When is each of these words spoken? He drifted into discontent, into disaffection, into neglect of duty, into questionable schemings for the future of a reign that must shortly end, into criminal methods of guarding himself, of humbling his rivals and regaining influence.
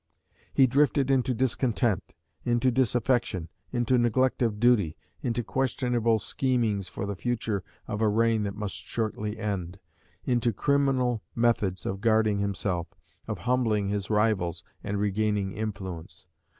He 0.51 0.65
drifted 0.65 1.11
into 1.11 1.31
discontent, 1.31 2.15
into 2.43 2.71
disaffection, 2.71 3.49
into 3.71 3.99
neglect 3.99 4.41
of 4.41 4.59
duty, 4.59 4.97
into 5.21 5.43
questionable 5.43 6.17
schemings 6.17 6.87
for 6.87 7.05
the 7.05 7.15
future 7.15 7.63
of 7.87 8.01
a 8.01 8.09
reign 8.09 8.41
that 8.45 8.55
must 8.55 8.73
shortly 8.73 9.37
end, 9.37 9.77
into 10.25 10.53
criminal 10.53 11.21
methods 11.35 11.85
of 11.85 12.01
guarding 12.01 12.39
himself, 12.39 12.87
of 13.27 13.37
humbling 13.45 13.89
his 13.89 14.09
rivals 14.09 14.63
and 14.83 14.99
regaining 14.99 15.53
influence. 15.53 16.25